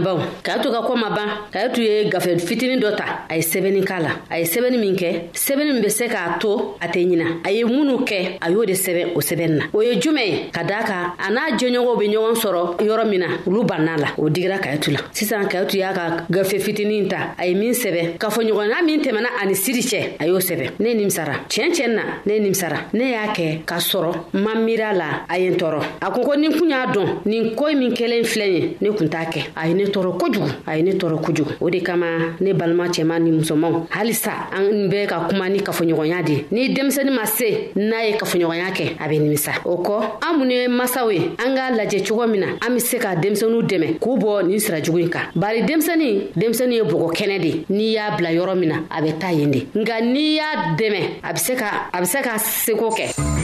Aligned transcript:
lamɛnbaw 0.00 0.18
k'a 0.42 0.58
to 0.62 0.70
ka 0.70 0.82
ko 0.82 0.96
ma 0.96 1.10
ban 1.14 1.28
k'a 1.52 1.68
tun 1.72 1.82
ye 1.84 2.08
gafe 2.10 2.38
fitinin 2.38 2.78
dɔ 2.80 2.96
ta 2.96 3.26
a 3.28 3.36
ye 3.36 3.42
sɛbɛnni 3.42 3.84
k'a 3.86 4.00
la 4.02 4.10
a 4.30 4.38
ye 4.38 4.44
sɛbɛnni 4.44 4.78
min 4.80 4.94
kɛ 4.96 5.30
sɛbɛnni 5.32 5.72
min 5.74 5.82
bɛ 5.82 5.88
se 5.90 6.04
k'a 6.08 6.38
to 6.40 6.74
a 6.80 6.86
tɛ 6.86 7.06
ɲina 7.06 7.24
a 7.46 7.50
ye 7.50 7.64
minnu 7.64 8.04
kɛ 8.06 8.38
a 8.40 8.50
y'o 8.50 8.64
de 8.64 8.72
sɛbɛn 8.72 9.12
o 9.14 9.20
sɛbɛnni 9.20 9.50
na 9.56 9.64
o 9.72 9.80
ye 9.82 9.98
jumɛn 10.00 10.26
ye 10.26 10.42
ka 10.52 10.62
daa 10.64 10.82
kan 10.84 11.12
a 11.18 11.30
n'a 11.30 11.56
jɛɲɔgɔnw 11.56 11.98
bɛ 11.98 12.06
ɲɔgɔn 12.08 12.34
sɔrɔ 12.34 12.84
yɔrɔ 12.84 13.04
min 13.10 13.20
na 13.20 13.26
olu 13.46 13.64
banna 13.64 13.96
la 13.98 14.08
o 14.18 14.24
digira 14.28 14.58
kayitu 14.60 14.90
la 14.92 15.00
sisan 15.12 15.46
kayitu 15.48 15.78
y'a 15.78 15.92
ka 15.94 16.26
gafe 16.30 16.58
fitinin 16.62 17.08
ta 17.08 17.34
a 17.38 17.46
ye 17.46 17.54
min 17.54 17.72
sɛbɛn 17.72 18.18
k'a 18.18 18.28
fɔ 18.30 18.42
ɲɔgɔnna 18.50 18.84
min 18.84 19.00
tɛmɛna 19.00 19.30
ani 19.42 19.54
siri 19.54 19.80
cɛ 19.80 20.16
a 20.20 20.26
y'o 20.26 20.38
sɛbɛn 20.38 20.76
ne 20.80 20.94
nimisara 20.94 21.46
tiɲɛ 21.48 21.70
tiɲɛ 21.74 21.88
na 21.96 22.02
ne 22.24 22.40
nimisara 22.40 22.76
ne 22.94 23.10
y'a 23.12 23.26
kɛ 23.32 23.64
k'a 23.66 23.78
sɔrɔ 23.78 24.10
ma 24.34 24.54
miira 24.54 24.92
la 24.96 25.24
a 25.28 25.38
ye 25.38 25.48
n 25.50 25.56
tɔɔrɔ 25.56 25.80
a 26.00 26.10
ko 26.10 26.20
ko 26.22 26.32
ni 26.36 26.48
kun 26.50 26.70
y'a 26.70 26.86
dɔn 26.86 27.06
nin 27.26 27.54
ko 27.54 27.64
min 27.74 27.92
kelen 27.92 28.22
filɛ 28.24 28.46
ye 28.46 28.76
ne 28.80 28.90
kun 28.96 29.08
t'a 29.08 29.24
kɛ 29.26 29.46
a 29.56 29.68
ye 29.68 29.74
ne 29.74 29.85
ne 29.86 29.90
tɔɔrɔ 29.92 30.18
kojugu 30.18 30.50
a 30.66 30.76
ye 30.76 30.82
ne 30.82 30.92
tɔɔrɔ 30.92 31.20
kojugu 31.22 31.52
o 31.60 31.70
de 31.70 31.80
kama 31.80 32.06
ne 32.40 32.52
balima 32.52 32.88
cɛman 32.88 33.20
ni 33.22 33.30
musomanw 33.30 33.86
halisa 33.90 34.32
an 34.52 34.88
bɛ 34.90 35.06
ka 35.08 35.28
kuma 35.28 35.48
ni 35.48 35.60
kafoɲɔgɔnya 35.60 36.22
de 36.26 36.44
ni 36.52 36.70
denmisɛni 36.74 37.10
ma 37.14 37.24
se 37.26 37.70
n'a 37.76 38.04
ye 38.10 38.16
kafoɲɔgɔnya 38.18 38.70
kɛ 38.74 38.96
a 39.00 39.08
bɛ 39.08 39.18
nimisa 39.20 39.52
o 39.64 39.76
kɔ 39.82 40.22
an 40.22 40.38
mun 40.38 40.50
ye 40.50 40.66
masaw 40.68 41.10
ye 41.14 41.26
an 41.38 41.54
k'a 41.54 41.76
lajɛ 41.78 42.06
cogo 42.08 42.26
min 42.30 42.40
na 42.40 42.46
an 42.66 42.74
be 42.74 42.78
se 42.80 42.96
ka 42.98 43.14
denmisɛniw 43.16 43.62
dɛmɛ 43.68 43.98
k'u 44.00 44.16
bɔ 44.18 44.46
nin 44.46 44.58
sira 44.60 44.80
jugu 44.82 44.98
yi 45.02 45.08
kan 45.10 45.28
bari 45.36 45.62
denmisɛni 45.62 46.32
denmisɛni 46.36 46.74
ye 46.74 46.82
bɔgɔ 46.82 47.12
kɛnɛ 47.14 47.40
de 47.40 47.64
n'i 47.70 47.92
y'a 47.92 48.16
bila 48.16 48.30
yɔrɔ 48.32 48.58
min 48.58 48.68
na 48.70 48.74
a 48.90 49.00
bɛ 49.02 49.18
taa 49.20 49.30
yen 49.32 49.50
de 49.50 49.60
nka 49.74 50.00
n'i 50.02 50.36
y'a 50.36 50.76
dɛmɛ 50.76 51.20
a 51.22 51.32
be 51.32 51.38
se 51.38 51.54
ka 51.54 51.88
a 51.92 52.00
be 52.00 52.06
se 52.06 52.20
ka 52.22 52.36
seko 52.38 52.90
kɛ 52.90 53.35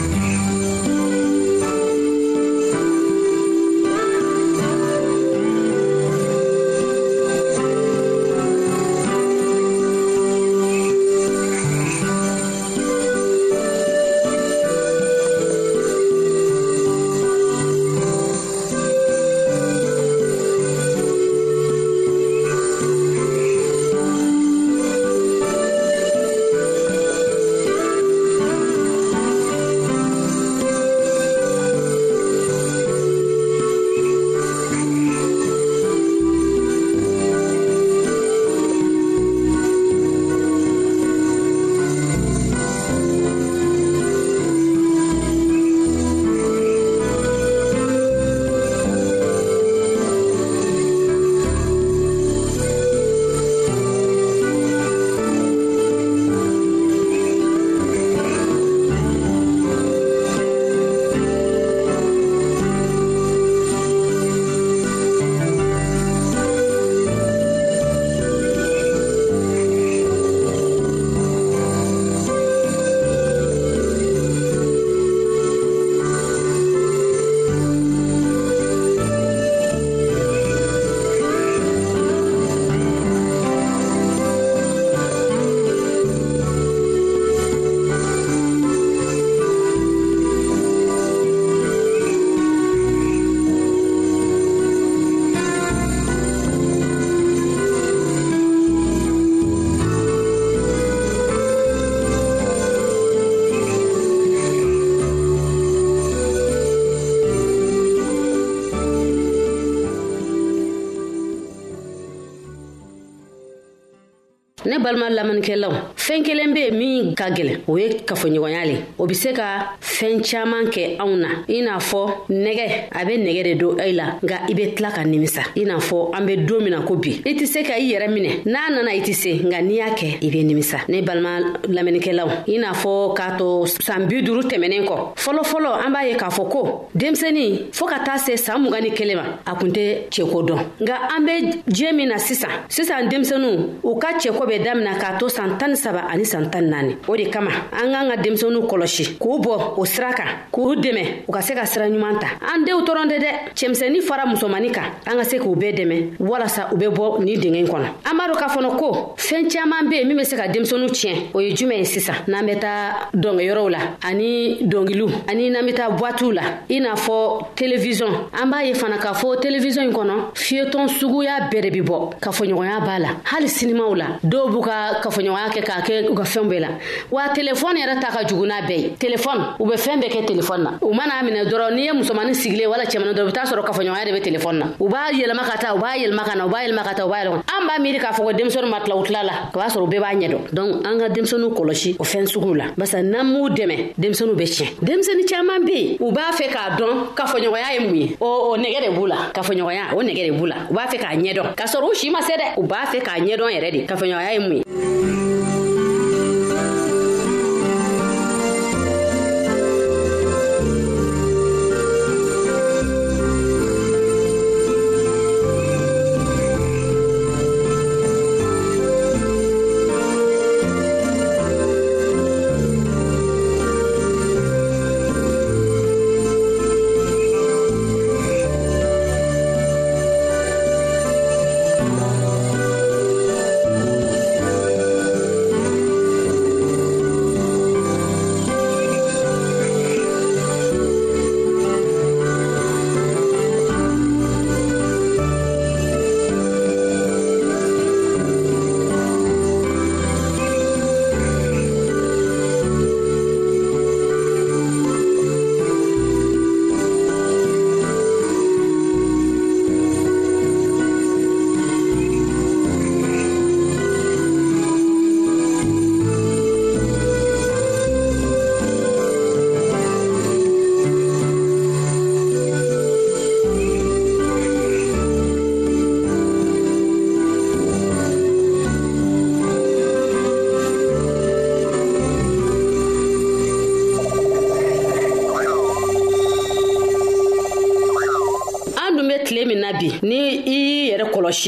ne 114.83 114.89
balima 114.89 115.09
lamɛnnikɛlaw 115.17 115.73
fɛn 116.05 116.23
kelen 116.27 116.53
be 116.53 116.71
min 116.75 117.15
ka 117.15 117.29
gwɛlɛn 117.31 117.59
o 117.69 117.79
ye 117.79 118.01
kafoɲɔgɔnya 118.05 118.65
le 118.67 118.75
o 118.99 119.07
be 119.07 119.15
se 119.15 119.33
ka 119.33 119.77
fɛn 119.81 120.21
caaman 120.21 120.65
kɛ 120.67 120.99
anw 120.99 121.15
na 121.17 121.29
i 121.49 121.61
n'a 121.63 121.79
fɔ 121.79 122.01
nɛgɛ 122.29 122.67
a 122.91 123.05
be 123.07 123.13
nɛgɛ 123.19 123.43
de 123.45 123.55
don 123.59 123.79
ayi 123.81 123.93
la 123.95 124.19
nga 124.23 124.41
i 124.51 124.55
be 124.55 124.67
tila 124.75 124.91
ka 124.93 125.03
nimisa 125.05 125.43
i 125.57 125.65
n'a 125.65 125.79
fɔ 125.79 126.11
an 126.15 126.27
be 126.27 126.37
don 126.39 126.61
min 126.65 126.71
na 126.73 126.81
ko 126.85 126.97
bi 126.97 127.21
i 127.25 127.35
tɛ 127.37 127.47
se 127.47 127.63
ka 127.63 127.75
i 127.79 127.93
yɛrɛ 127.93 128.09
minɛ 128.11 128.41
n'a 128.47 128.71
nana 128.75 128.91
i 128.91 129.01
tɛ 129.01 129.13
se 129.15 129.29
nga 129.47 129.63
n'i 129.63 129.75
y'a 129.77 129.91
kɛ 129.95 130.19
i 130.25 130.29
be 130.29 130.43
nimisa 130.43 130.79
ne 130.89 131.03
balima 131.03 131.39
lamɛnnikɛlaw 131.69 132.29
i 132.49 132.59
n'a 132.59 132.73
fɔ 132.73 133.15
k'a 133.17 133.37
to 133.39 133.67
saan 133.87 134.07
bi 134.11 134.23
duru 134.23 134.43
tɛmɛnen 134.43 134.85
kɔ 134.89 134.97
fɔlɔfɔlɔ 135.17 135.87
an 135.87 135.91
b'a 135.95 136.09
ye 136.09 136.17
k'a 136.17 136.31
fɔ 136.33 136.49
ko 136.51 136.89
denmisɛni 136.97 137.71
fɔɔ 137.71 137.87
ka 137.89 137.99
taa 138.07 138.17
se 138.19 138.33
saan 138.37 138.61
mugan 138.67 138.83
ni 138.83 138.91
kelen 138.91 139.17
ma 139.17 139.25
a 139.47 139.55
kun 139.55 139.69
tɛ 139.71 140.09
cɛko 140.11 140.43
dɔn 140.49 140.61
nga 140.83 140.95
an 141.17 141.23
be 141.27 141.63
jiɲɛ 141.71 141.93
min 141.95 142.09
na 142.09 142.17
sisan 142.19 142.51
sisan 142.69 143.09
denmisɛnuw 143.09 143.55
u 143.85 143.95
ka 143.99 144.09
cɛko 144.19 144.43
bɛ 144.51 144.65
damina 144.67 144.99
k'a 144.99 145.17
to 145.17 145.27
saan 145.29 145.59
tan 145.59 145.71
ni 145.71 145.77
saba 145.77 145.92
saba 145.93 146.09
ani 146.11 146.25
san 146.25 146.51
tan 146.51 146.63
naani 146.71 146.97
o 147.09 147.15
de 147.17 147.27
kama 147.31 147.51
an 147.73 147.91
k'an 147.93 148.09
ka 148.11 148.17
denmisɛnninw 148.23 148.67
kɔlɔsi 148.67 149.05
k'u 149.21 149.39
bɔ 149.43 149.75
o 149.79 149.85
sira 149.85 150.13
kan 150.13 150.29
k'u 150.53 150.75
dɛmɛ 150.77 151.25
u 151.29 151.33
ka 151.33 151.41
se 151.41 151.55
ka 151.55 151.65
sira 151.67 151.87
ɲuman 151.89 152.19
ta 152.21 152.29
an 152.41 152.65
denw 152.65 152.81
dɔrɔn 152.83 153.09
tɛ 153.11 153.19
dɛ 153.19 153.31
cɛmisɛnnin 153.55 154.03
fara 154.03 154.25
musomani 154.27 154.71
kan 154.73 154.85
an 155.07 155.17
ka 155.19 155.25
se 155.25 155.39
k'u 155.39 155.55
bɛɛ 155.55 155.75
dɛmɛ 155.77 155.97
walasa 156.21 156.71
u 156.73 156.77
bɛ 156.77 156.89
bɔ 156.95 157.21
nin 157.25 157.41
dingɛ 157.41 157.69
kɔnɔ 157.69 157.89
an 158.09 158.15
b'a 158.17 158.29
dɔn 158.31 158.39
k'a 158.39 158.49
fɔ 158.49 158.77
ko 158.79 159.15
fɛn 159.17 159.49
caman 159.53 159.89
bɛ 159.91 159.95
yen 159.99 160.09
min 160.09 160.17
bɛ 160.17 160.25
se 160.27 160.37
ka 160.37 160.43
denmisɛnninw 160.49 160.89
tiɲɛ 160.89 161.15
o 161.35 161.39
ye 161.41 161.51
jumɛn 161.55 161.79
ye 161.79 161.85
sisan 161.85 162.15
n'an 162.29 162.47
bɛ 162.47 162.59
taa 162.61 163.09
dɔnkɛyɔrɔw 163.15 163.69
la 163.71 163.79
ani 164.03 164.59
dɔnkiliw 164.65 165.11
ani 165.29 165.51
n'an 165.51 165.67
bɛ 165.69 165.75
taa 165.77 165.91
buwatiw 165.91 166.31
la 166.33 166.43
i 166.71 166.81
n'a 166.81 166.95
fɔ 166.97 167.53
televizɔn 167.57 168.13
an 168.33 168.47
b'a 168.51 168.65
ye 168.67 168.73
fana 168.75 168.97
k'a 168.99 169.13
fɔ 169.15 169.37
televizɔn 169.43 169.83
in 169.85 169.93
kɔnɔ 169.93 170.35
fiyetɔn 170.35 170.89
suguya 170.89 171.49
bɛɛ 171.51 171.61
de 171.63 171.71
bi 171.71 171.81
bɔ 171.87 172.19
kafoɲɔgɔnya 172.21 172.81
b'a 172.81 172.99
la 173.01 173.09
hali 173.25 173.47
sinimaw 173.49 173.95
la 173.97 174.19
dɔw 174.25 174.49
b'u 174.51 174.61
ka 174.63 175.01
kafoɲɔgɔnya 175.03 175.51
kɛ 175.53 175.63
k'a 175.65 175.82
kɛ 175.85 176.09
u 176.11 176.15
ka 176.15 176.25
la 176.61 176.69
wa 177.11 177.23
telefɔni 177.29 177.81
yɛrɛ 177.81 178.01
ta 178.01 178.09
ka 178.11 178.25
jugu 178.27 178.47
n'a 178.47 178.61
bɛɛ 178.63 178.77
ye 178.77 178.93
telefɔni 178.99 179.43
u 179.61 179.65
bɛ 179.67 179.77
fɛn 179.77 180.01
bɛɛ 180.01 180.09
kɛ 180.09 180.25
telefɔni 180.27 180.63
na 180.63 180.71
u 180.83 180.95
mana 180.95 181.23
minɛ 181.23 181.49
dɔrɔn 181.51 181.75
n'i 181.75 181.83
ye 181.85 181.93
musomani 181.93 182.33
sigile 182.35 182.67
wala 182.71 182.85
cɛmani 182.85 183.15
dɔrɔn 183.15 183.23
u 183.23 183.27
bɛ 183.27 183.33
taa 183.33 183.45
sɔrɔ 183.51 183.65
kafoɲɔgɔnya 183.65 184.05
de 184.07 184.13
bɛ 184.13 184.21
telefɔni 184.25 184.59
na 184.59 184.67
u 184.79 184.89
b'a 184.89 185.11
yɛlɛma 185.13 185.49
ka 185.49 185.59
taa 185.59 185.75
u 185.75 185.79
b'a 185.79 185.97
yɛlɛma 185.99 186.25
ka 186.25 186.35
na 186.37 186.45
u 186.47 186.51
b'a 186.51 186.67
yɛlɛma 186.67 186.85
ka 186.85 186.93
taa 186.95 187.07
u 187.07 187.09
b'a 187.09 187.25
yɛlɛma 187.25 187.43
an 187.53 187.67
b'a 187.67 187.79
miiri 187.87 187.99
k'a 187.99 188.13
fɔ 188.13 188.23
ko 188.23 188.33
denmisɛnninw 188.33 188.71
ma 188.71 188.79
tila 188.81 188.97
u 188.97 189.05
tila 189.05 189.23
la 189.23 189.33
o 189.53 189.59
b'a 189.59 189.69
sɔrɔ 189.69 189.83
u 189.83 189.87
bɛɛ 189.87 190.01
b'a 190.01 190.15
ɲɛ 190.15 190.29
dɔn 190.31 190.39
donc 190.55 190.87
an 190.87 190.99
ka 191.01 191.07
denmisɛnninw 191.09 191.53
kɔlɔsi 191.57 191.97
o 192.01 192.05
fɛn 192.05 192.27
suguw 192.33 192.55
la 192.57 192.65
barisa 192.77 193.03
n'an 193.03 193.27
m'u 193.27 193.49
dɛmɛ 193.49 193.93
denmisɛnninw 193.99 194.35
bɛ 194.35 194.45
tiɲɛ 194.45 194.67
denmisɛnnin 194.83 195.27
caman 195.31 195.65
bɛ 195.65 195.73
yen 195.73 195.97
u 196.01 196.13
b'a 196.13 196.33
fɛ 196.33 196.49
k'a 196.49 196.77
dɔn 196.79 197.15
kafoɲɔgɔnya 197.15 197.71
ye 197.75 197.79
mun 197.87 197.95
ye 197.97 198.17
o 198.21 198.53
o 198.53 198.57
nɛgɛ 198.57 198.89
de 198.89 198.91
b'u 198.97 199.07
la 199.09 199.17
kafoɲɔgɔnya 199.35 199.95
o 199.97 200.03
nɛgɛ 200.03 200.27
de 200.27 200.31
b'u 200.33 200.47
la 200.47 200.57
u 200.71 200.75
b'a 200.75 200.87
fɛ 200.87 200.99
k'a 201.01 201.17
ɲɛdɔn 201.23 201.55
k'a 201.57 201.67
sɔrɔ 201.75 201.89
u 201.91 201.95
si 201.95 202.11
ma 202.11 202.21
se 202.23 202.33
dɛ 202.39 202.55
u 202.59 202.63
b'a 202.63 202.87
fɛ 202.87 203.01
k'a 203.01 203.21
ɲɛdɔn 203.21 203.51
yɛrɛ 203.51 203.71
de 203.73 203.87
kafoɲɔgɔnya 203.87 204.33
ye 204.33 204.39
mun 204.39 204.57
ye 204.57 204.63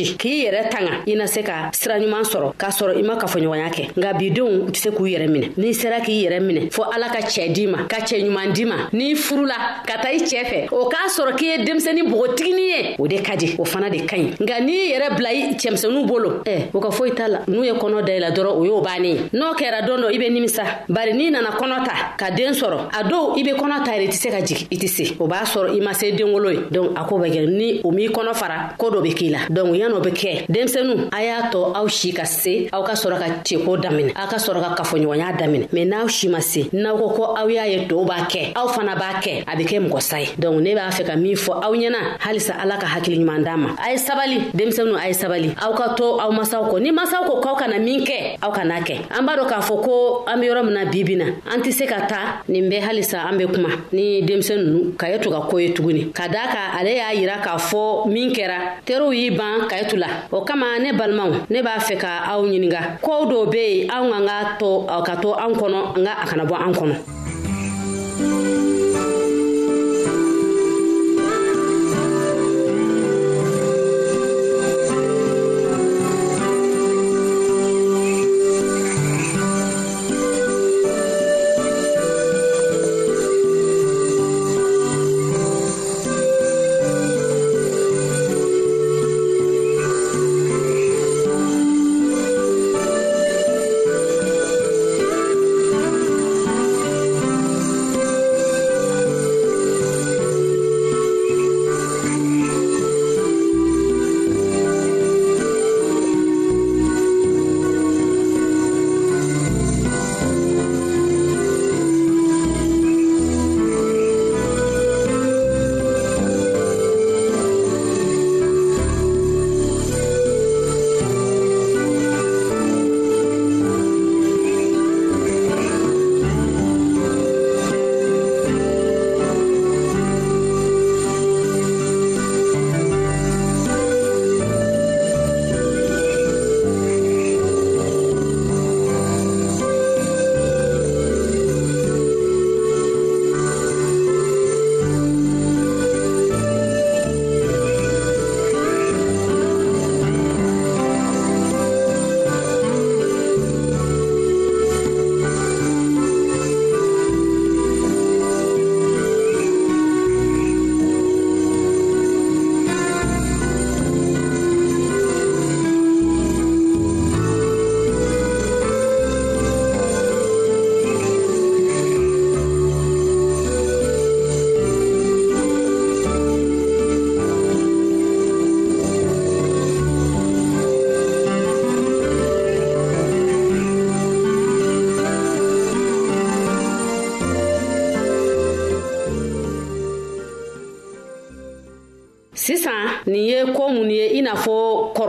si 0.03 0.17
k'i 0.19 0.35
yɛrɛ 0.45 0.63
tanga 0.73 0.95
i 1.07 1.15
na 1.15 1.27
se 1.27 1.41
ka 1.43 1.71
sira 1.73 1.95
ɲuman 2.01 2.25
sɔrɔ 2.25 2.51
k'a 2.59 2.71
sɔrɔ 2.79 2.99
i 2.99 3.03
ma 3.03 3.15
kafoɲɔgɔnya 3.21 3.69
kɛ 3.77 3.83
nka 3.97 4.11
bidenw 4.19 4.47
u 4.67 4.71
tɛ 4.75 4.79
se 4.83 4.91
k'u 4.91 5.05
yɛrɛ 5.07 5.27
minɛ 5.31 5.49
n'i 5.57 5.73
sera 5.73 6.01
k'i 6.01 6.17
yɛrɛ 6.25 6.41
minɛ 6.43 6.63
fɔɔ 6.75 6.85
ala 6.95 7.09
ka 7.15 7.21
cɛɛ 7.23 7.53
d'i 7.55 7.67
ma 7.67 7.79
ka 7.87 7.99
cɛɛ 8.03 8.25
ɲuman 8.27 8.53
d'i 8.55 8.65
ma 8.65 8.77
n'i 8.93 9.15
furula 9.15 9.55
ka 10.03 10.13
i 10.13 10.19
cɛɛ 10.19 10.45
fɛ 10.45 10.69
o 10.73 10.87
k'a 10.89 11.09
sɔrɔ 11.09 11.33
k'i 11.37 11.47
ye 11.47 11.65
denmisɛni 11.65 12.03
bogotiginin 12.09 12.69
ye 12.69 12.95
o 12.99 13.07
de 13.07 13.19
ka 13.23 13.37
di 13.37 13.55
o 13.59 13.65
fana 13.65 13.91
de 13.91 14.05
ka 14.07 14.17
ɲi 14.17 14.37
nka 14.41 14.61
n'i 14.65 14.93
yɛrɛ 14.95 15.17
bila 15.17 15.29
i 15.33 15.53
cɛmisɛnu 15.55 16.07
bolo 16.07 16.41
ɛ 16.45 16.69
o 16.75 16.81
ka 16.81 16.91
foyi 16.91 17.13
t'a 17.15 17.29
la 17.29 17.39
n'u 17.47 17.63
ye 17.65 17.73
kɔnɔ 17.73 18.19
la 18.21 18.31
dɔrɔn 18.31 18.53
o 18.57 18.65
y'o 18.65 18.81
bannen 18.81 19.07
ye 19.17 19.21
n'o 19.39 19.55
kɛra 19.55 19.87
don 19.87 19.99
dɔ 20.01 20.15
i 20.15 20.19
be 20.19 20.29
nimisa 20.31 20.63
bari 20.89 21.13
n'i 21.15 21.31
nana 21.31 21.51
kɔnɔ 21.51 21.85
ta 21.85 21.93
ka 22.17 22.31
den 22.31 22.53
sɔrɔ 22.53 22.89
a 22.93 23.03
dɔw 23.09 23.39
i 23.39 23.43
be 23.43 23.51
kɔnɔ 23.53 23.83
ta 23.85 23.93
yɛrɛ 23.93 24.05
i 24.05 24.09
tɛ 24.09 24.15
se 24.17 24.29
ka 24.31 24.41
jigi 24.43 24.67
i 24.73 24.77
tɛ 24.77 24.89
se 24.89 25.15
o 25.21 25.27
b'a 25.29 25.45
sɔrɔ 25.45 25.77
i 25.77 25.81
ma 25.81 25.93
se 25.95 26.13
denwolo 26.17 26.51
ye 26.53 26.59
donk 26.71 26.93
a 26.99 27.05
ko 27.05 27.17
bɛ 27.19 27.31
kɛ 27.33 27.49
ni 27.49 27.81
o 27.85 27.91
m'i 27.91 28.09
kɔnɔ 28.09 28.35
fara 28.35 28.75
ko 28.79 28.91
dɔ 28.91 29.03
be 29.03 29.13
k'i 29.15 29.31
la 29.31 29.39
donk 29.51 29.77
yan'o 29.77 30.01
be 30.03 30.11
kɛ 30.11 30.47
denmisɛnu 30.49 31.09
a 31.15 31.23
y'a 31.23 31.43
tɔ 31.51 31.73
aw 31.75 31.87
si 31.89 32.13
ka 32.13 32.25
se 32.25 32.69
aw 32.73 32.83
ka 32.83 32.93
sɔrɔ 32.95 33.19
ka 33.19 33.27
ceko 33.45 33.77
daminɛ 33.83 34.13
aw 34.17 34.27
ka 34.29 34.37
sɔrɔ 34.37 34.61
ka 34.75 34.83
kafoɲɔgɔnya 34.83 35.37
daminɛ 35.39 35.69
mɛn 35.73 35.85
n'aw 35.89 36.09
si 36.11 36.29
ma 36.29 36.41
se 36.41 36.69
n'aw 36.73 36.97
ko 36.99 37.09
ko 37.15 37.23
aw 37.37 37.47
y'a 37.49 37.67
ye 37.67 37.87
tɔw 37.87 38.05
b'a 38.07 38.27
kɛ 38.29 38.53
aw 38.57 38.67
fana 38.69 38.95
b'a 38.97 39.21
kɛ 39.23 39.45
a 39.47 39.57
be 39.57 39.65
kɛ 39.65 39.84
mɔgɔ 39.85 40.01
sa 40.01 40.19
ye 40.21 40.29
donc 40.39 40.61
ne 40.61 40.75
b'a 40.75 40.91
fɛ 40.91 41.05
ka 41.07 41.17
min 41.17 41.37
fɔ 41.37 41.53
aw 41.63 41.73
ɲɛna 41.75 41.99
halisa 42.21 42.53
ala 42.59 42.77
ka 42.81 42.87
hakili 42.87 43.19
ɲuman 43.19 43.43
d'a 43.45 43.57
ma 43.57 43.69
a 43.79 43.91
ye 43.93 43.97
sabali 43.97 44.41
denmisɛnu 44.55 44.97
a 44.99 45.09
ye 45.09 45.13
sabali 45.13 45.53
aw 45.63 45.73
ka 45.75 45.95
to 45.97 46.05
aw 46.19 46.31
masaw 46.31 46.65
kɔ 46.71 46.81
ni 46.83 46.91
masaw 46.91 47.25
ko 47.29 47.41
k'aw 47.41 47.57
kana 47.59 47.79
min 47.79 48.03
kɛ 48.05 48.39
aw 48.43 48.51
kana 48.53 48.81
kɛ 48.81 48.95
an 49.11 49.25
b'a 49.27 49.37
dɔ 49.37 49.47
k'a 49.49 49.61
fɔ 49.61 49.83
ko 49.85 50.25
an 50.27 50.41
be 50.41 50.47
yɔrɔ 50.47 50.63
mina 50.65 50.75
na 50.85 50.91
bibi 50.91 51.17
na 51.17 51.25
an 51.53 51.61
tɛ 51.63 51.71
se 51.73 51.87
ka 51.87 52.01
ta 52.07 52.43
nin 52.49 52.69
bɛ 52.71 52.81
halisa 52.81 53.25
an 53.29 53.37
be 53.39 53.45
kuma 53.47 53.69
ni 53.93 54.23
denmisɛn 54.23 54.57
nunu 54.67 54.97
ka 54.97 55.07
ye 55.09 55.19
ka 55.19 55.41
ko 55.49 55.57
ye 55.59 55.73
tuguni 55.75 56.11
ka 56.15 56.27
daa 56.29 56.47
ka 56.51 56.59
ale 56.79 56.91
y'a 56.97 57.15
yira 57.15 57.37
k'a 57.43 57.57
fɔ 57.59 58.07
min 58.11 58.33
kɛra 58.33 58.83
teriw 58.85 59.13
y'i 59.15 59.31
ban 59.37 59.67
ka 59.69 59.77
ye 59.77 59.87
tu 59.89 59.97
la 59.97 60.09
o 60.33 60.41
kama 60.45 60.79
ne 60.81 60.93
balimaw 60.93 61.31
ne 61.51 61.63
b'a 61.63 61.77
fɛ 61.79 61.97
ka 62.01 62.25
aw 62.33 62.43
ɲininga 62.45 62.99
koow 63.01 63.25
dɔw 63.27 63.51
be 63.51 63.79
yen 63.85 63.91
anw 63.91 64.11
ka 64.25 64.25
ka 64.25 64.57
to 64.59 64.87
ka 65.05 65.17
to 65.21 65.33
an 65.35 65.53
kɔnɔ 65.55 65.99
nga 66.01 66.13
a 66.23 66.27
kana 66.27 66.45
bɔ 66.47 66.55
an 66.67 66.73
kɔnɔ 66.75 66.95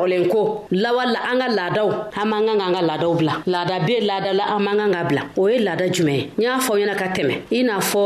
kɔrɔlen 0.05 0.27
ko 0.29 0.65
lawa 0.71 1.05
la 1.05 1.19
an 1.31 1.39
ka 1.41 1.47
laadaw 1.49 1.89
an 2.21 2.25
man 2.29 2.45
kan 2.45 2.57
k'an 2.61 2.73
ka 2.77 2.81
laadaw 2.85 3.13
bila 3.17 3.41
laada 3.45 3.79
be 3.85 4.05
laada 4.05 4.33
la 4.37 4.45
an 4.55 4.59
man 4.63 4.77
kan 4.77 4.91
ka 4.93 5.01
bila 5.09 5.21
o 5.37 5.47
ye 5.49 5.57
laada 5.65 5.85
jumɛn 5.89 6.15
ye 6.15 6.29
n 6.37 6.43
y'a 6.43 6.57
fɔ 6.61 6.71
ɲɛna 6.77 6.95
ka 6.99 7.05
tɛmɛ 7.15 7.33
i 7.51 7.63
n'a 7.63 7.75
fɔ 7.89 8.05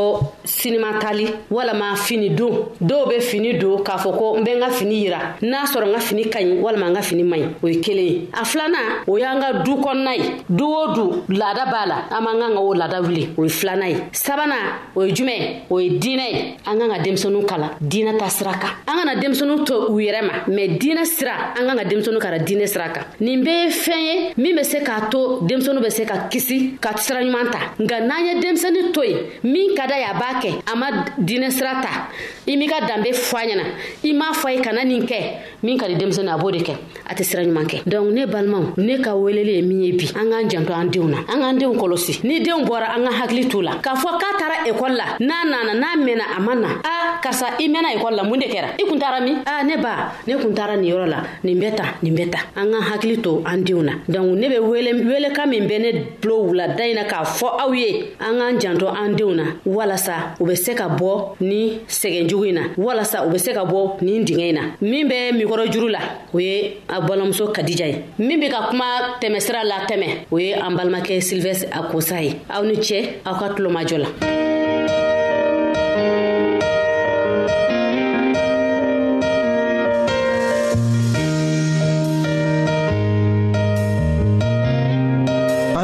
sinimatali 0.49 1.27
walama 1.51 1.95
fini 1.95 2.29
don 2.29 2.65
dɔw 2.81 3.07
be 3.09 3.19
fini 3.21 3.53
don 3.59 3.83
k'a 3.83 3.97
fɔ 3.97 4.17
ko 4.17 4.37
n 4.39 4.43
be 4.43 4.51
n 4.55 4.59
ka 4.59 4.69
fini 4.71 5.03
yira 5.05 5.37
n'a 5.41 5.63
sɔrɔ 5.65 5.85
n 5.87 5.93
ka 5.93 5.99
fini 5.99 6.23
ka 6.29 6.39
ɲi 6.39 6.59
walama 6.59 6.89
n 6.89 6.95
ka 6.95 7.01
fini 7.01 7.23
man 7.23 7.39
ɲi 7.39 7.53
o 7.63 7.67
ye 7.67 7.75
kelen 7.79 8.05
ye 8.09 8.27
a 8.33 8.43
filanan 8.43 9.05
o 9.07 9.17
y'an 9.17 9.39
ka 9.39 9.61
du 9.63 9.75
kɔnɔna 9.77 10.13
ye 10.17 10.41
du 10.49 10.65
o 10.65 10.93
du 10.93 11.23
laada 11.33 11.65
b'a 11.69 11.85
la 11.85 11.97
an 12.09 12.21
man 12.23 12.39
kan 12.39 12.53
ka 12.53 12.59
o 12.61 12.73
laada 12.73 13.01
wuli 13.01 13.29
o 13.37 13.43
ye 13.45 13.49
filanan 13.49 13.89
ye 13.89 13.95
sabanan 14.11 14.93
o 14.95 15.03
ye 15.03 15.11
jumɛn 15.13 15.61
o 15.69 15.77
ye 15.79 15.99
diinɛ 15.99 16.25
ye 16.33 16.55
an 16.65 16.79
kan 16.79 16.89
ka 16.89 16.99
denmisɛnu 17.03 17.45
kala 17.47 17.69
diinɛ 17.79 18.17
ta 18.17 18.27
sira 18.29 18.53
kan 18.53 18.73
an 18.87 18.97
kana 18.97 19.15
denmisɛnu 19.21 19.63
to 19.65 19.75
u 19.93 19.99
yɛrɛ 19.99 20.23
ma 20.25 20.33
mɛn 20.55 20.77
diinɛ 20.79 21.05
sira 21.05 21.53
an 21.57 21.67
kan 21.67 21.77
ka 21.77 21.83
denmisɛnu 21.85 22.19
kara 22.19 22.39
diinɛ 22.39 22.67
sira 22.67 22.89
kan 22.89 23.03
nin 23.21 23.43
bɛɛ 23.43 23.63
ye 23.63 23.69
fɛn 23.69 24.01
ye 24.01 24.33
min 24.37 24.55
be 24.55 24.63
se 24.63 24.79
k'a 24.81 25.09
to 25.11 25.41
denmisɛnu 25.43 25.81
be 25.83 25.89
se 25.89 26.05
ka 26.05 26.27
kisi 26.29 26.79
ka 26.81 26.95
sira 26.97 27.21
ɲuman 27.21 27.51
ta 27.51 27.59
nka 27.79 28.01
n'an 28.03 28.25
ye 28.25 28.33
denmisɛni 28.41 28.91
to 28.93 29.03
ye 29.07 29.15
min 29.43 29.75
ka 29.75 29.85
da 29.85 29.95
y'a 29.99 30.13
b'a 30.13 30.38
kɛ 30.41 30.49
a 30.71 30.75
ma 30.75 30.87
diinɛ 31.17 31.49
sira 31.49 31.81
ta 31.81 32.09
i 32.47 32.55
m'i 32.57 32.67
ka 32.67 32.79
danbe 32.87 33.11
fɔ 33.13 33.35
a 33.39 33.43
ɲɛna 33.49 33.63
i 34.03 34.13
m'a 34.13 34.31
fɔ 34.33 34.47
a 34.47 34.51
ye 34.55 34.61
kana 34.61 34.83
nin 34.83 35.05
kɛ 35.05 35.17
min 35.63 35.77
ka 35.77 35.87
di 35.87 35.95
denmisɛnnin 35.95 36.33
a 36.33 36.37
b'o 36.39 36.51
de 36.51 36.59
kɛ 36.59 36.73
a 37.07 37.13
tɛ 37.15 37.23
sira 37.25 37.43
ɲuman 37.43 37.65
kɛ 37.67 37.77
donc 37.85 38.11
ne 38.11 38.25
balimaw 38.25 38.63
ne 38.77 38.97
ka 39.01 39.11
weleli 39.15 39.55
ye 39.57 39.61
min 39.61 39.81
ye 39.83 39.91
bi 39.93 40.05
an 40.19 40.29
k'an 40.31 40.49
janto 40.49 40.73
an 40.73 40.85
denw 40.89 41.07
na 41.09 41.17
an 41.27 41.39
k'an 41.39 41.53
denw 41.59 41.75
kɔlɔsi 41.75 42.23
ni 42.23 42.39
denw 42.41 42.65
bɔra 42.65 42.95
an 42.95 43.05
ka 43.07 43.11
hakili 43.27 43.47
t'u 43.49 43.61
la 43.63 43.73
k'a 43.81 43.93
fɔ 43.95 44.09
k'a 44.19 44.37
taara 44.39 44.55
ekɔli 44.71 44.95
la 44.97 45.05
n'a 45.19 45.35
nana 45.49 45.73
n'a 45.73 45.87
mɛnna 46.05 46.25
a 46.37 46.41
ma 46.41 46.53
na 46.55 46.67
a 46.83 47.21
karisa 47.23 47.55
i 47.59 47.67
mɛnna 47.67 47.95
ekɔli 47.99 48.15
la 48.15 48.23
mun 48.23 48.39
de 48.39 48.45
kɛra 48.47 48.73
i 48.81 48.87
kun 48.89 48.97
taara 48.99 49.19
min 49.21 49.37
a 49.45 49.63
ne 49.63 49.75
ba 49.77 50.13
ne 50.27 50.33
kun 50.35 50.53
taara 50.55 50.77
nin 50.77 50.89
yɔrɔ 50.93 51.05
la 51.09 51.23
nin 51.43 51.55
bɛ 51.59 51.75
ta 51.75 51.83
nin 52.01 52.13
bɛ 52.15 52.29
ta 52.31 52.39
an 52.55 52.71
k'an 52.71 52.81
hakili 52.81 53.21
to 53.21 53.41
an 53.45 53.57
denw 53.63 53.81
na 53.83 53.93
donc 54.09 54.37
ne 54.37 54.47
bɛ 54.49 54.59
wele 54.63 54.93
welekan 55.03 55.47
min 55.49 55.65
bɛ 55.67 55.79
ne 55.81 56.01
bulo 56.21 56.49
wulada 56.49 56.79
in 56.87 56.95
na 56.95 57.03
k'a 57.03 57.23
fɔ 57.25 57.47
aw 57.59 57.71
ye 57.73 58.13
an 58.19 58.37
k'an 58.39 58.59
janto 58.59 58.87
an 58.95 59.13
denw 59.17 59.35
na 59.35 59.43
walasa 59.65 60.28
u 60.39 60.45
bɛ 60.45 60.53
se 60.55 60.73
ka 60.73 60.87
bɔ 60.99 61.35
ni 61.41 61.79
sɛgɛn 61.87 62.27
jugu 62.29 62.43
in 62.45 62.53
na 62.55 62.61
walasa 62.77 63.25
u 63.25 63.29
bɛ 63.29 63.37
se 63.39 63.51
ka 63.53 63.63
bɔ 63.63 63.97
nin 64.01 64.25
dingɛ 64.25 64.53
na 64.53 64.61
min 64.81 65.07
bɛ 65.09 65.33
mikɔrɔ 65.37 65.71
juru 65.71 65.89
la 65.89 65.99
o 66.33 66.37
ye 66.39 66.77
a 66.87 67.01
balimamuso 67.01 67.47
kadija 67.53 67.87
ye 67.87 68.01
min 68.17 68.39
be 68.39 68.49
ka 68.49 68.67
kuma 68.69 68.85
tɛmɛsira 69.21 69.63
la 69.65 69.85
tɛmɛ 69.87 70.07
o 70.31 70.37
ye 70.39 70.53
an 70.53 70.75
balimakɛ 70.77 71.21
silvɛsi 71.21 71.65
a 71.71 71.83
kosa 71.91 72.21
ye 72.21 72.31
aw 72.49 72.61
ni 72.63 72.73
cɛ 72.75 73.09
aw 73.25 73.35
ka 73.39 73.53
tulomajɔ 73.55 73.97
la 74.03 74.07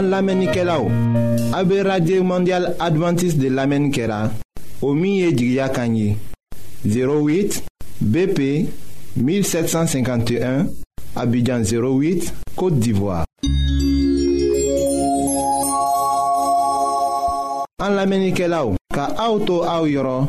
An 0.06 0.12
lamenike 0.12 0.64
la 0.64 0.78
ou 0.80 0.92
A 1.56 1.64
be 1.66 1.82
radye 1.82 2.20
mondial 2.22 2.76
adventis 2.80 3.38
de 3.38 3.50
lamen 3.50 3.90
kera 3.92 4.30
O 4.82 4.94
miye 4.94 5.32
jigya 5.32 5.70
kanyi 5.70 6.16
08 6.86 7.64
BP 8.02 8.40
1751 9.18 10.68
Abidjan 11.16 11.64
08, 11.66 12.32
Kote 12.56 12.78
Divoa 12.80 13.24
An 17.82 17.96
lamenike 17.98 18.46
la 18.48 18.62
ou 18.68 18.78
Ka 18.94 19.08
aoutou 19.18 19.64
aou 19.66 19.88
yoro 19.90 20.28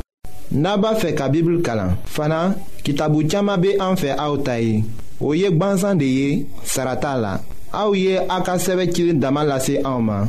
Naba 0.52 0.94
fe 0.96 1.12
ka 1.14 1.28
bibl 1.28 1.60
kalan 1.60 1.98
Fana 2.06 2.54
ki 2.82 2.94
tabou 2.96 3.28
tjama 3.28 3.58
be 3.60 3.76
anfe 3.80 4.14
aoutayi 4.16 4.80
O 5.20 5.34
yek 5.36 5.58
banzan 5.60 6.00
de 6.00 6.08
ye 6.08 6.30
sarata 6.64 7.12
la 7.20 7.36
Aouye 7.72 8.18
Aka 8.28 8.52
a 8.54 8.64
Damalase 9.12 9.80
en 9.84 10.28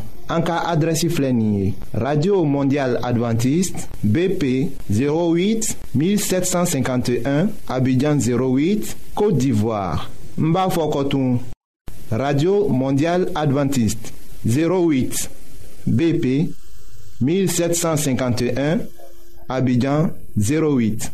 radio 1.93 2.43
mondial 2.43 2.99
Adventiste 3.01 3.87
bp 4.03 4.71
08 4.91 5.77
1751 5.95 7.47
abidjan 7.69 8.17
08 8.17 8.97
côte 9.15 9.37
d'ivoire 9.37 10.09
Mbafokotoum. 10.37 11.39
radio 12.11 12.67
mondial 12.67 13.29
Adventiste 13.35 14.13
08 14.45 15.29
bp 15.87 16.49
1751 17.21 18.79
abidjan 19.47 20.09
08 20.37 21.13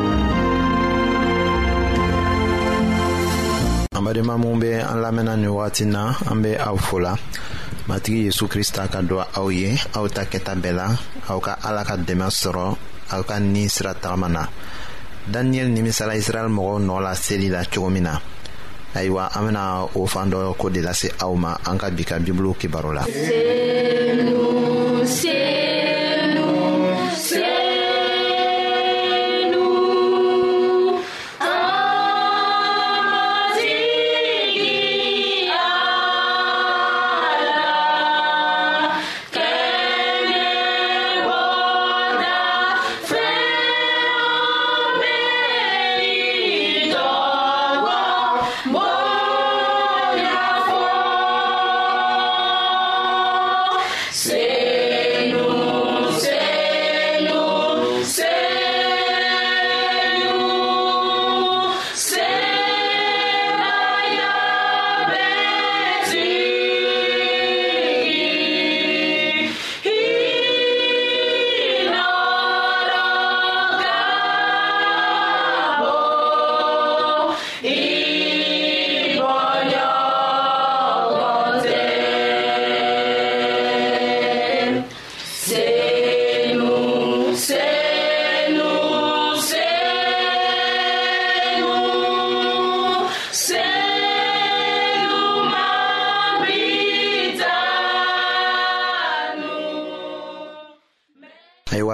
an 4.01 4.05
badenma 4.09 4.35
minw 4.37 4.59
be 4.59 4.71
an 4.81 4.97
lamɛnna 5.03 5.35
ni 5.37 5.47
wagati 5.47 5.85
na 5.85 6.13
an 6.29 6.41
be 6.41 6.51
aw 6.57 6.75
fola 6.87 7.13
matigi 7.87 8.25
yezu 8.27 8.45
krista 8.51 8.87
ka 8.91 9.01
don 9.01 9.23
aw 9.37 9.47
ye 9.59 9.69
aw 9.97 10.05
ta 10.15 10.23
kɛta 10.31 10.53
bɛɛ 10.61 10.71
la 10.79 10.87
aw 11.29 11.39
ka 11.45 11.53
ala 11.67 11.83
ka 11.87 11.95
dɛmɛ 11.97 12.25
sɔrɔ 12.41 12.75
aw 13.13 13.23
ka 13.29 13.37
ni 13.39 13.67
sira 13.69 13.93
tagama 13.93 14.29
na 14.31 14.43
daniyɛli 15.31 15.71
nimisala 15.75 16.13
israɛl 16.17 16.49
mɔgɔw 16.49 16.77
nɔɔ 16.81 16.99
la 17.03 17.13
seli 17.15 17.47
la 17.49 17.63
cogo 17.65 17.89
min 17.91 18.03
na 18.03 18.17
ayiwa 18.95 19.29
an 19.37 19.45
bena 19.45 19.83
o 19.95 20.05
fan 20.07 20.31
dɔ 20.31 20.55
ko 20.57 20.69
de 20.69 20.81
lase 20.81 21.07
aw 21.21 21.33
ma 21.35 21.55
an 21.67 21.77
ka 21.77 21.89
bi 21.91 22.03
ka 22.03 22.15
bibulu 22.19 22.55
kibaro 22.59 22.91
la 22.93 23.03
se, 23.05 24.13
no, 24.25 25.05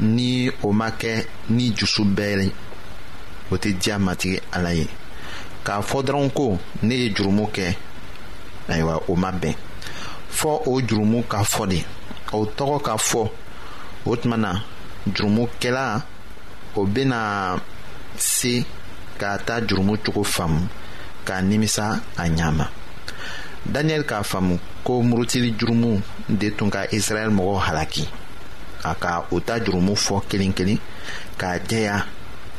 ni 0.00 0.48
o 0.62 0.72
ma 0.72 0.88
kɛ 1.00 1.12
ni 1.50 1.64
jusu 1.76 2.02
bɛɛ 2.04 2.42
ye 2.44 2.52
o 3.50 3.54
tɛ 3.56 3.70
diya 3.78 3.98
matigi 3.98 4.40
ala 4.54 4.72
ye 4.72 4.86
k'a 5.64 5.82
fɔ 5.82 5.98
dɔrɔn 6.04 6.30
ko 6.34 6.58
ne 6.82 6.94
ye 6.94 7.08
jurumu 7.14 7.46
kɛ 7.54 7.74
ayiwa 8.68 9.02
o 9.08 9.16
ma 9.16 9.30
bɛn 9.40 9.54
fɔ 10.30 10.62
o 10.70 10.80
jurumu 10.82 11.22
ka 11.28 11.38
fɔ 11.42 11.66
de 11.66 11.84
o 12.32 12.44
tɔgɔ 12.46 12.82
ka 12.82 12.96
fɔ 12.96 13.30
o 14.06 14.14
tuma 14.16 14.36
na 14.36 14.60
jurumukɛla 15.10 16.02
o 16.76 16.86
bɛna 16.86 17.58
se 18.16 18.64
k'a 19.18 19.38
ta 19.44 19.60
jurumu 19.66 19.96
cogo 19.98 20.22
faamu 20.22 20.68
k'a 21.26 21.42
nimisa 21.42 22.00
a 22.16 22.22
ɲa 22.28 22.50
ma 22.56 22.68
daniyɛli 23.66 24.04
k'a 24.04 24.22
faamu 24.22 24.58
ko 24.84 25.02
murutili 25.02 25.50
jurumu 25.58 26.00
de 26.28 26.50
tun 26.50 26.70
ka 26.70 26.84
israɛl 26.92 27.30
mɔgɔw 27.32 27.58
halaki 27.66 28.06
a 28.84 28.94
ka 29.02 29.12
u 29.34 29.40
ta 29.46 29.54
jurumu 29.64 29.94
fɔ 30.04 30.16
kelen 30.28 30.52
kelen 30.56 30.80
k'a 31.40 31.52
jɛya 31.68 31.96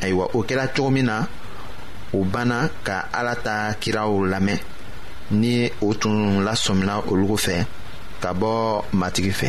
ayiwa 0.02 0.24
o 0.36 0.42
kɛra 0.48 0.64
cogo 0.74 0.90
min 0.94 1.06
na 1.08 1.16
o 2.16 2.24
banna 2.32 2.58
ka 2.86 2.96
ala 3.18 3.34
ta 3.44 3.56
kiraw 3.82 4.12
lamɛn 4.32 4.58
ni 5.40 5.54
o 5.80 5.88
tun 6.00 6.18
lasɔmina 6.46 6.94
olugu 7.10 7.36
fɛ 7.44 7.54
ka 8.22 8.30
bɔ 8.40 8.52
matigi 8.98 9.32
fɛ. 9.40 9.48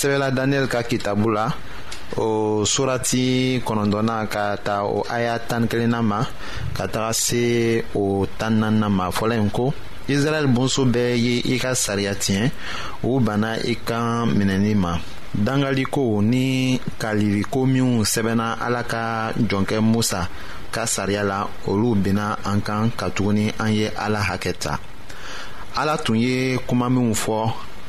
sɛbɛla 0.00 0.30
daniyɛli 0.30 0.68
ka 0.68 0.82
kitabu 0.82 1.28
la 1.36 1.46
o 2.16 2.64
surati 2.64 3.60
kɔnɔntɔnna 3.64 4.26
ka 4.30 4.56
ta 4.56 4.82
o 4.84 5.04
aya 5.10 5.38
tan 5.40 5.68
kelenna 5.68 6.00
ma 6.02 6.24
ka 6.76 6.86
taga 6.88 7.12
se 7.12 7.84
o 7.94 8.24
tan 8.38 8.60
naanina 8.60 8.88
ma 8.90 9.10
fɔla 9.10 9.34
yen 9.36 9.50
ko 9.50 9.72
israɛl 10.08 10.46
bonso 10.54 10.84
bɛɛ 10.86 11.14
ye 11.24 11.32
i 11.54 11.58
ka 11.58 11.74
sariya 11.74 12.14
tiɲɛ 12.14 12.50
u 13.04 13.20
banna 13.20 13.56
i 13.62 13.74
ka 13.76 14.24
minɛli 14.26 14.74
ma 14.76 14.98
dangaliko 15.46 16.20
ni 16.24 16.80
kaliriko 16.98 17.66
minw 17.68 18.02
sɛbɛnna 18.02 18.56
ala 18.66 18.82
ka 18.84 19.32
jɔnkɛ 19.36 19.80
musa 19.82 20.26
ka 20.72 20.84
sariya 20.86 21.22
la 21.24 21.46
olu 21.66 21.94
benna 21.94 22.36
an 22.46 22.60
kan 22.62 22.88
katuguni 22.96 23.52
an 23.60 23.68
ye 23.72 23.88
ala 23.98 24.18
hakɛ 24.22 24.54
ta 24.58 24.78
ala 25.76 25.96
tun 25.98 26.16
ye 26.16 26.58
kuma 26.66 26.88
minw 26.90 27.12
fɔ 27.14 27.68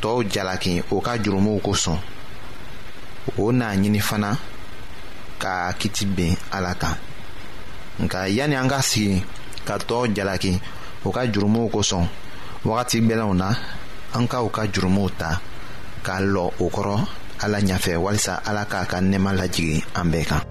tɔɔw 0.00 0.22
jalaki 0.32 0.82
o 0.94 1.00
ka 1.00 1.16
jurumuw 1.22 1.58
kosɔn 1.64 1.98
o 3.38 3.52
n'a 3.52 3.68
ɲini 3.80 4.00
fana 4.00 4.36
ka 5.42 5.72
kiti 5.78 6.04
ben 6.04 6.36
ala 6.52 6.74
kan 6.74 6.96
nka 8.02 8.28
yanni 8.36 8.56
an 8.56 8.68
ka 8.68 8.80
sigi 8.82 9.24
ka 9.66 9.74
tɔɔw 9.78 10.06
jalaki 10.16 10.60
o 11.04 11.10
ka 11.10 11.22
jurumuw 11.32 11.68
kosɔn 11.72 12.06
wagati 12.64 12.98
gwɛlɛnw 13.00 13.32
na 13.34 13.48
an 14.16 14.26
ka 14.28 14.42
u 14.42 14.48
ka 14.50 14.62
jurumuw 14.72 15.08
ta 15.18 15.40
k'a 16.04 16.18
lɔ 16.34 16.44
o 16.60 16.66
kɔrɔ 16.74 16.96
ala 17.44 17.58
ɲafɛ 17.60 17.96
walisa 17.98 18.34
ala 18.46 18.62
k'a 18.66 18.84
ka 18.86 18.98
nɛɛma 19.00 19.30
lajigi 19.38 19.82
an 19.96 20.06
bɛɛ 20.12 20.24
kan 20.28 20.42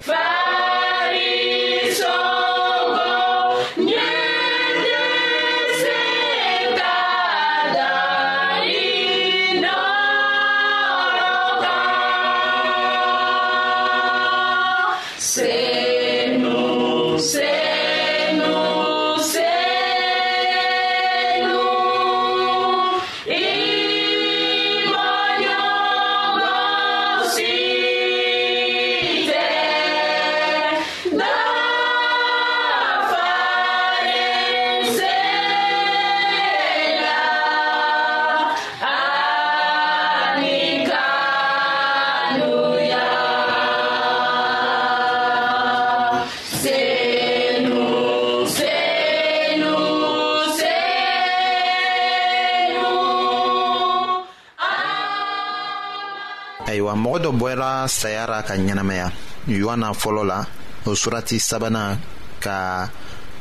ala 57.86 57.88
sayara 58.02 58.38
ka 58.42 58.54
ɲɛnamaya 58.58 59.06
yohana 59.46 59.92
fɔlɔ 59.94 60.22
la 60.30 60.38
o 60.86 60.90
surati 60.98 61.38
sabanan 61.38 61.98
ka 62.42 62.88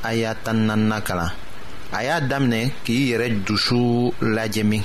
aya 0.04 0.36
tan 0.46 0.92
kalan 1.04 1.32
a 1.92 2.00
y'a 2.06 2.22
daminɛ 2.30 2.70
k'i 2.86 3.10
yɛrɛ 3.12 3.28
dusu 3.46 4.14
lajɛ 4.36 4.64
min 4.64 4.84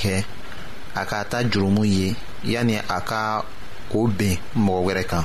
a 0.97 1.05
k'a 1.05 1.25
ta 1.29 1.39
jurumu 1.43 1.85
ye 1.85 2.17
yanni 2.45 2.77
a 2.77 3.01
ka 3.03 3.45
o 3.93 4.07
ben 4.09 4.39
mɔgɔ 4.57 4.81
wɛrɛ 4.87 5.05
kan 5.09 5.25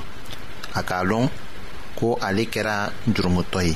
a 0.76 0.82
k'a 0.84 1.04
lɔn 1.10 1.30
ko 1.96 2.18
ale 2.22 2.44
kɛra 2.54 2.92
jurumutɔ 3.14 3.60
ye 3.68 3.76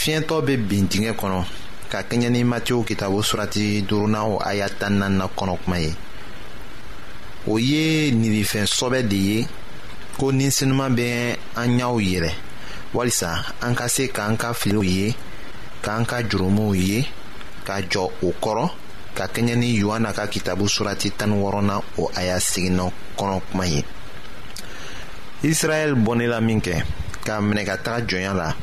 fiɲɛtɔ 0.00 0.36
bɛ 0.46 0.56
bin 0.68 0.86
dingɛ 0.88 1.12
kɔnɔ 1.18 1.44
ka 1.90 1.98
kɛɲɛ 2.08 2.28
ni 2.30 2.44
matiw 2.44 2.84
kitabu 2.86 3.18
surati 3.28 3.82
duurunan 3.82 4.22
o 4.34 4.38
aya 4.38 4.68
tan 4.78 5.02
kɔnɔ 5.36 5.56
kuma 5.66 5.78
ye 5.80 5.92
o 7.46 7.58
ye 7.58 8.10
ninifɛnsɔbɛ 8.10 9.08
de 9.08 9.16
ye 9.16 9.46
ko 10.18 10.30
ninsenuman 10.32 10.94
bɛ 10.96 11.36
an 11.56 11.76
ɲaw 11.78 11.96
yɛlɛ 12.00 12.30
walisa 12.94 13.42
an 13.60 13.74
ka 13.74 13.86
se 13.88 14.06
k'an 14.12 14.36
ka 14.36 14.52
filiw 14.54 14.82
ye 14.82 15.14
k'an 15.82 16.06
ka 16.06 16.22
jurumuw 16.22 16.74
ye 16.76 17.04
ka 17.64 17.80
jɔ 17.90 18.10
o 18.22 18.32
kɔrɔ 18.42 18.70
ka 19.14 19.26
kɛɲɛ 19.26 19.56
ni 19.58 19.76
yohana 19.80 20.12
ka 20.14 20.26
kitabu 20.26 20.68
surati 20.68 21.10
tani 21.16 21.34
wɔɔrɔnan 21.34 21.82
o 21.98 22.10
a 22.14 22.22
y'a 22.24 22.38
seginna 22.40 22.90
kɔnɔ 23.18 23.40
kuma 23.50 23.66
ye 23.66 23.84
israɛl 25.42 25.94
bɔnnela 26.04 26.40
min 26.44 26.60
k'a 26.60 27.40
minɛ 27.42 27.82
taga 27.82 28.06
jɔnya 28.06 28.34
la 28.36 28.54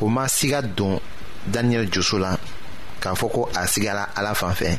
o 0.00 0.08
ma 0.08 0.24
siga 0.26 0.62
don 0.74 0.98
daniyɛli 1.50 1.90
joso 1.92 2.18
la 2.18 2.36
k'a 3.00 3.14
fɔ 3.14 3.30
ko 3.30 3.44
a 3.54 3.66
sigala 3.66 4.08
ala 4.16 4.34
fan 4.34 4.54
fɛ 4.54 4.78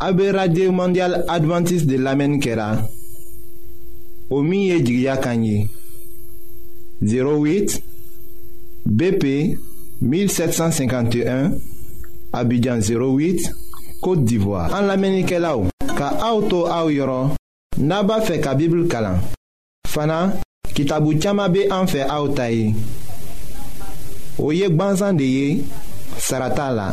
A 0.00 0.12
be 0.12 0.30
radye 0.30 0.70
mandyal 0.70 1.24
Adventist 1.28 1.86
de 1.86 1.96
lamen 1.98 2.38
ke 2.40 2.54
la. 2.54 2.86
O 4.30 4.42
miye 4.42 4.78
jigya 4.80 5.16
kanyi. 5.18 5.68
08 7.02 7.80
BP 8.86 9.24
1751 10.02 11.58
Abidjan 12.32 12.78
08 12.80 13.50
Kote 14.00 14.24
Divoa. 14.24 14.68
An 14.70 14.86
lamen 14.86 15.26
ke 15.26 15.40
la 15.42 15.56
ou. 15.56 15.66
Ka 15.98 16.12
a 16.22 16.30
ou 16.34 16.46
tou 16.46 16.70
a 16.70 16.84
ou 16.86 16.94
yoron, 16.94 17.34
naba 17.78 18.20
fe 18.22 18.38
ka 18.40 18.54
bibl 18.54 18.86
kalan. 18.90 19.18
Fana, 19.90 20.28
ki 20.74 20.86
tabou 20.86 21.18
tsyama 21.18 21.48
be 21.48 21.66
an 21.74 21.90
fe 21.90 22.06
a 22.06 22.20
ou 22.22 22.30
tayi. 22.38 22.70
O 24.38 24.52
yek 24.54 24.76
banzan 24.78 25.18
de 25.18 25.26
ye, 25.26 25.48
sarata 26.22 26.70
la. 26.70 26.92